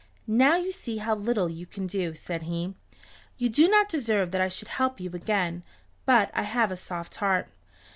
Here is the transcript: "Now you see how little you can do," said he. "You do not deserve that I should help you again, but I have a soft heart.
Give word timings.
"Now 0.25 0.55
you 0.55 0.71
see 0.71 0.97
how 0.97 1.13
little 1.13 1.47
you 1.47 1.67
can 1.67 1.85
do," 1.85 2.15
said 2.15 2.41
he. 2.41 2.73
"You 3.37 3.49
do 3.49 3.67
not 3.67 3.87
deserve 3.87 4.31
that 4.31 4.41
I 4.41 4.49
should 4.49 4.69
help 4.69 4.99
you 4.99 5.11
again, 5.13 5.61
but 6.07 6.31
I 6.33 6.41
have 6.41 6.71
a 6.71 6.75
soft 6.75 7.17
heart. 7.17 7.49